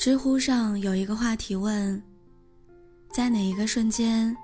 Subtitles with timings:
[0.00, 2.02] 知乎上有一个话题问：
[3.12, 4.34] 在哪一个瞬间，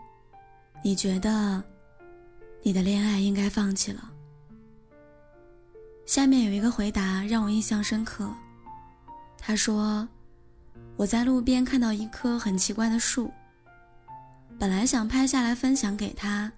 [0.85, 1.65] 你觉得
[2.63, 4.13] 你的恋爱应该放弃了？
[6.05, 8.31] 下面有一个回答让我印象深刻。
[9.39, 10.07] 他说
[10.95, 13.33] ：“我在路边看到一棵很奇怪的树，
[14.59, 16.53] 本来想拍下来分享给他，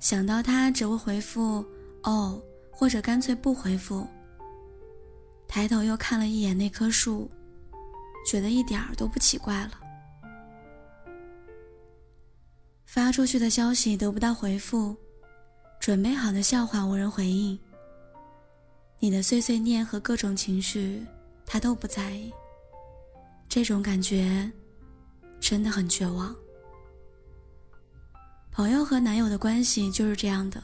[0.00, 1.64] 想到他只会回复
[2.04, 2.38] ‘哦’
[2.70, 4.06] 或者干脆不回复。
[5.48, 7.30] 抬头又看了一眼那棵树。”
[8.26, 9.80] 觉得一点儿都不奇怪了。
[12.84, 14.96] 发出去的消息得不到回复，
[15.78, 17.58] 准备好的笑话无人回应。
[18.98, 21.06] 你的碎碎念和各种情绪，
[21.44, 22.32] 他都不在意。
[23.48, 24.50] 这种感觉
[25.38, 26.34] 真的很绝望。
[28.50, 30.62] 朋友和男友的关系就是这样的。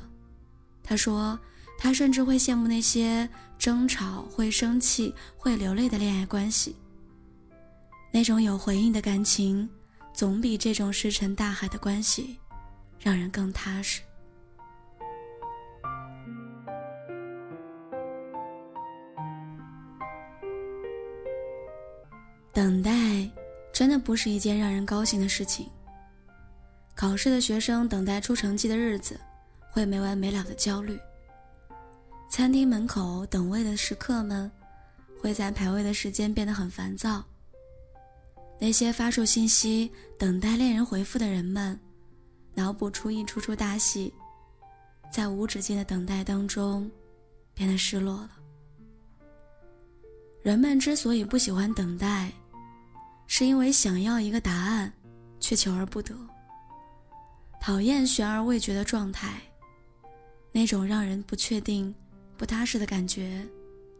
[0.83, 1.39] 他说，
[1.79, 6.75] 他甚至会羡慕那些争吵、会生气、会流泪的恋爱关系。
[8.15, 9.69] 那种有回应的感情，
[10.13, 12.39] 总比这种石沉大海的关系，
[13.01, 14.03] 让人更踏实。
[22.53, 22.93] 等待
[23.73, 25.67] 真的不是一件让人高兴的事情。
[26.95, 29.19] 考试的学生等待出成绩的日子，
[29.71, 31.01] 会没完没了的焦虑。
[32.29, 34.53] 餐厅门口等位的食客们，
[35.19, 37.25] 会在排位的时间变得很烦躁。
[38.63, 41.77] 那些发出信息等待恋人回复的人们，
[42.55, 44.15] 脑补出一出出大戏，
[45.11, 46.89] 在无止境的等待当中，
[47.55, 48.31] 变得失落了。
[50.43, 52.31] 人们之所以不喜欢等待，
[53.27, 54.93] 是因为想要一个答案，
[55.41, 56.17] 却求而不得。
[57.61, 59.43] 讨厌悬而未决的状态，
[60.53, 61.93] 那种让人不确定、
[62.37, 63.45] 不踏实的感觉，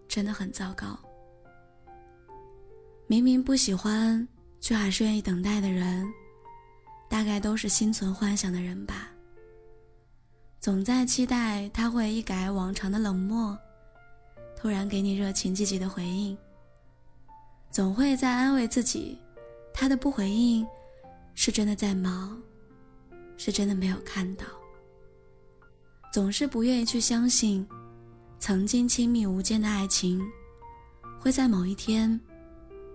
[0.07, 0.97] 真的很糟糕。
[3.09, 4.25] 明明不喜欢。
[4.63, 6.09] 却还是愿意等待的人，
[7.11, 9.11] 大概都是心存幻想的人吧。
[10.61, 13.59] 总在期待他会一改往常的冷漠，
[14.57, 16.39] 突然给你热情积极的回应。
[17.73, 19.19] 总会在安慰自己，
[19.75, 20.65] 他的不回应，
[21.35, 22.41] 是真的在忙，
[23.37, 24.45] 是真的没有看到。
[26.13, 27.67] 总是不愿意去相信，
[28.39, 30.25] 曾经亲密无间的爱情，
[31.19, 32.21] 会在某一天，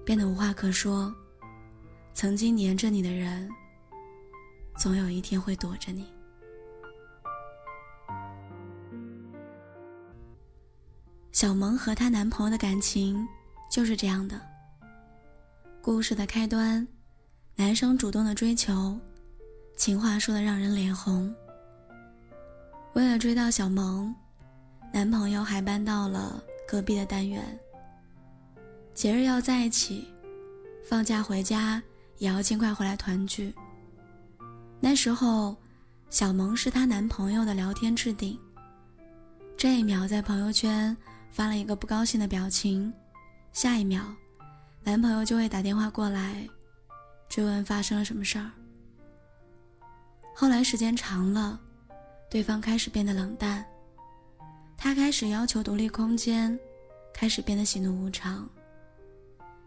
[0.05, 1.13] 变得无话可说。
[2.17, 3.47] 曾经黏着你的人，
[4.75, 6.11] 总有一天会躲着你。
[11.31, 13.23] 小萌和她男朋友的感情
[13.69, 14.41] 就是这样的。
[15.79, 16.85] 故事的开端，
[17.55, 18.99] 男生主动的追求，
[19.75, 21.31] 情话说的让人脸红。
[22.93, 24.11] 为了追到小萌，
[24.91, 27.43] 男朋友还搬到了隔壁的单元。
[28.95, 30.07] 节日要在一起，
[30.83, 31.79] 放假回家。
[32.17, 33.53] 也要尽快回来团聚。
[34.79, 35.55] 那时候，
[36.09, 38.39] 小萌是她男朋友的聊天置顶。
[39.57, 40.95] 这一秒在朋友圈
[41.31, 42.93] 发了一个不高兴的表情，
[43.51, 44.03] 下一秒，
[44.83, 46.47] 男朋友就会打电话过来，
[47.27, 48.51] 追问发生了什么事儿。
[50.35, 51.59] 后来时间长了，
[52.29, 53.65] 对方开始变得冷淡，
[54.77, 56.57] 他开始要求独立空间，
[57.13, 58.47] 开始变得喜怒无常。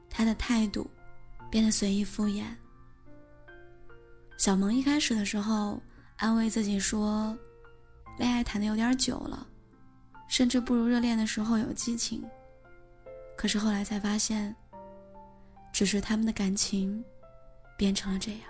[0.09, 0.89] 他的态度。
[1.51, 2.45] 变得随意敷衍。
[4.39, 5.83] 小萌一开始的时候
[6.17, 7.37] 安慰自己说，
[8.19, 9.47] 恋爱谈的有点久了，
[10.29, 12.23] 甚至不如热恋的时候有激情。
[13.37, 14.55] 可是后来才发现，
[15.73, 17.05] 只是他们的感情
[17.77, 18.41] 变成了这样。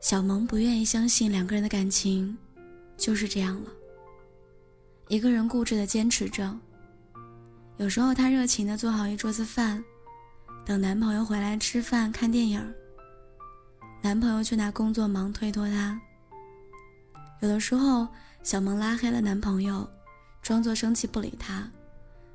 [0.00, 2.36] 小萌不愿意相信两个人的感情
[2.96, 3.70] 就是这样了。
[5.08, 6.58] 一个人固执的坚持着。
[7.82, 9.82] 有时候，她热情的做好一桌子饭，
[10.64, 12.74] 等男朋友回来吃饭看电影。
[14.00, 16.00] 男朋友却拿工作忙推脱她。
[17.40, 18.06] 有的时候，
[18.44, 19.84] 小萌拉黑了男朋友，
[20.42, 21.68] 装作生气不理他，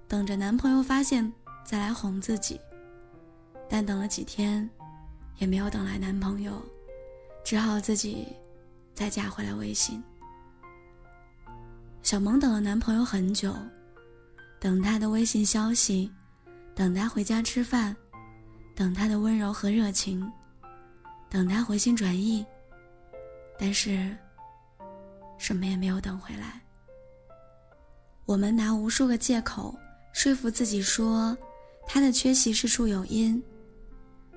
[0.05, 1.31] 等着男朋友发现
[1.63, 2.59] 再来哄自己。
[3.69, 4.69] 但等了几天，
[5.37, 6.61] 也没有等来男朋友，
[7.45, 8.27] 只好自己
[8.93, 10.03] 再加回来微信。
[12.03, 13.55] 小萌等了男朋友很久。
[14.59, 16.11] 等他的微信消息，
[16.75, 17.95] 等他回家吃饭，
[18.75, 20.29] 等他的温柔和热情，
[21.29, 22.45] 等他回心转意，
[23.59, 24.15] 但是
[25.37, 26.61] 什么也没有等回来。
[28.25, 29.77] 我们拿无数个借口
[30.11, 31.37] 说服自己说
[31.85, 33.41] 他的缺席事出有因，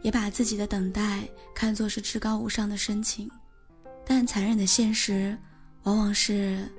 [0.02, 3.28] 也把自己的等待看作是至高无上的深情，
[4.04, 5.36] 但残忍的现实
[5.82, 6.70] 往往是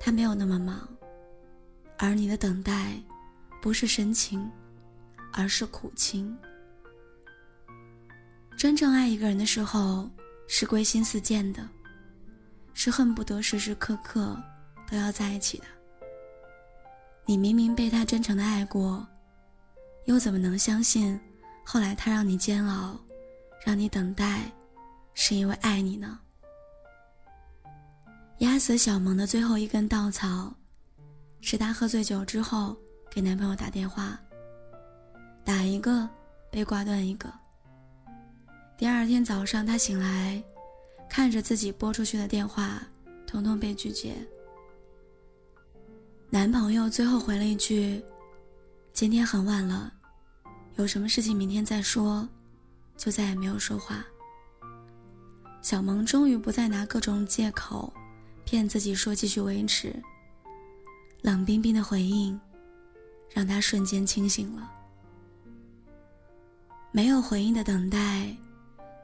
[0.00, 0.88] 他没有那么忙。
[1.98, 2.92] 而你的等待，
[3.60, 4.50] 不是深情，
[5.32, 6.36] 而是苦情。
[8.56, 10.08] 真正爱一个人的时候，
[10.46, 11.68] 是归心似箭的，
[12.72, 14.40] 是恨不得时时刻刻
[14.90, 15.64] 都要在一起的。
[17.24, 19.06] 你明明被他真诚的爱过，
[20.06, 21.20] 又怎么能相信
[21.64, 22.98] 后来他让你煎熬，
[23.64, 24.50] 让你等待，
[25.14, 26.18] 是因为爱你呢？
[28.38, 30.54] 压死小萌的最后一根稻草，
[31.40, 32.76] 是她喝醉酒之后
[33.10, 34.18] 给男朋友打电话，
[35.44, 36.08] 打一个
[36.50, 37.32] 被挂断一个。
[38.76, 40.42] 第二天早上，她醒来，
[41.08, 42.82] 看着自己拨出去的电话，
[43.26, 44.14] 统统被拒绝。
[46.30, 48.04] 男朋友最后回了一句
[48.92, 49.92] ：“今天很晚了，
[50.76, 52.28] 有什么事情明天再说。”
[52.98, 54.04] 就再也没有说话。
[55.62, 57.92] 小萌终于不再拿各种借口。
[58.44, 59.94] 骗自己说继续维持。
[61.22, 62.38] 冷冰冰的回应，
[63.34, 64.70] 让他瞬间清醒了。
[66.92, 68.34] 没有回应的等待，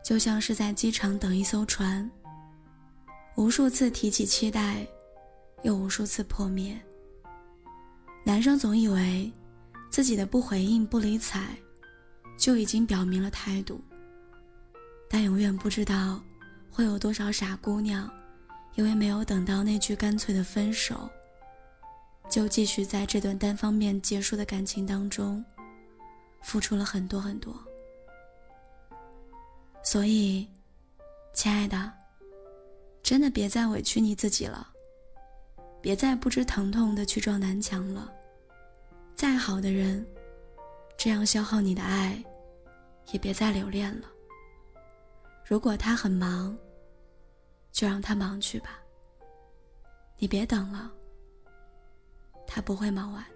[0.02, 2.11] 就像是在机场等一艘船。
[3.37, 4.87] 无数次提起期待，
[5.62, 6.81] 又无数次破灭。
[8.25, 9.31] 男生总以为，
[9.90, 11.49] 自己的不回应、不理睬，
[12.38, 13.81] 就已经表明了态度。
[15.11, 16.22] 但永远不知道，
[16.70, 18.11] 会有多少傻姑娘。
[18.76, 21.08] 因为没有等到那句干脆的分手，
[22.34, 25.44] 就继续在这段单方面结束的感情当中，
[26.42, 27.54] 付出了很多很多。
[29.84, 30.44] 所以，
[31.32, 31.92] 亲爱的，
[33.04, 34.69] 真的别再委屈你自己了，
[35.81, 38.12] 别再不知疼痛的去撞南墙了。
[39.14, 40.04] 再好的人，
[40.96, 42.20] 这样消耗你的爱，
[43.12, 44.08] 也别再留恋了。
[45.46, 46.58] 如果他很忙。
[47.70, 48.80] 就让他忙去吧，
[50.19, 50.92] 你别等了，
[52.54, 53.33] 他不会忙完。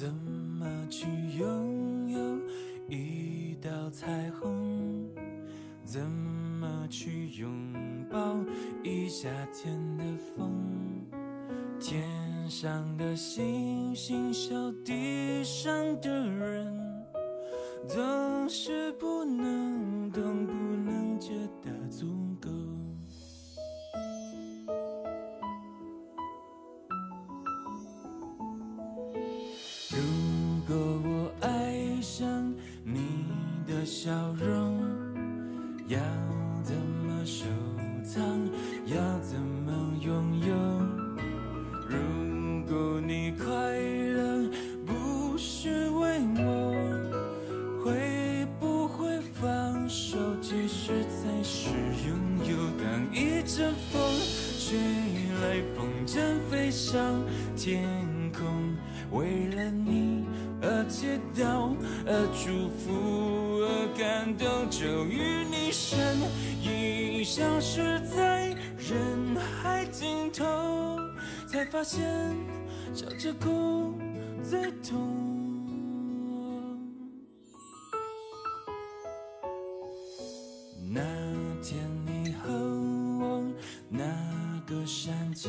[0.00, 1.04] 怎么去
[1.36, 2.18] 拥有
[2.88, 5.06] 一道彩虹？
[5.84, 7.52] 怎么去拥
[8.10, 8.38] 抱
[8.82, 11.04] 一夏天的风？
[11.78, 12.02] 天
[12.48, 15.70] 上的星星笑地上
[16.00, 16.74] 的人
[17.86, 19.59] 总是不能
[38.86, 40.54] 要怎么拥有？
[41.88, 43.44] 如果你快
[43.78, 44.48] 乐
[44.86, 46.42] 不是为我，
[47.84, 50.16] 会不会放手？
[50.40, 51.68] 其实才是
[52.06, 52.16] 拥
[52.48, 52.56] 有。
[52.78, 54.00] 当一阵风
[54.58, 54.78] 吹
[55.42, 56.18] 来，风筝
[56.50, 57.22] 飞上
[57.56, 57.84] 天
[58.32, 58.74] 空，
[59.10, 60.24] 为了你
[60.62, 61.06] 而祈
[61.36, 61.74] 祷，
[62.06, 66.16] 而祝福，而感动，就与你身
[66.62, 68.39] 影消失在。
[68.90, 70.98] 人海尽头，
[71.46, 72.02] 才发现
[72.92, 73.94] 笑着哭
[74.42, 74.98] 最痛。
[80.92, 81.00] 那
[81.62, 83.46] 天你和我
[83.88, 84.02] 那
[84.66, 85.48] 个山丘，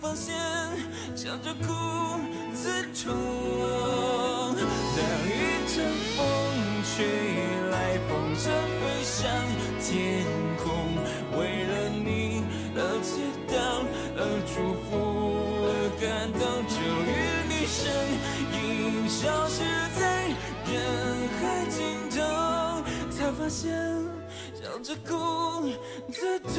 [0.00, 0.34] 发现
[1.16, 1.66] 笑着哭
[2.54, 3.14] 最痛。
[4.56, 5.30] 当一
[5.66, 5.76] 阵
[6.16, 6.22] 风。
[6.96, 7.04] 吹
[7.70, 7.76] 来，
[8.08, 8.42] 风筝
[8.80, 9.16] 飞上
[9.78, 10.24] 天
[10.56, 10.66] 空，
[11.38, 12.42] 为了你
[12.74, 13.10] 而祈
[13.46, 13.54] 祷，
[14.16, 14.52] 而祝
[14.82, 14.90] 福，
[15.68, 16.02] 而感
[16.32, 16.76] 动，终
[17.06, 17.08] 于
[17.46, 17.78] 你身
[18.58, 18.58] 影
[19.08, 19.56] 消失
[19.94, 20.02] 在
[20.66, 20.74] 人
[21.38, 21.76] 海尽
[22.10, 22.18] 头，
[23.12, 23.62] 才发现
[24.54, 25.10] 笑着哭
[26.08, 26.58] 的痛。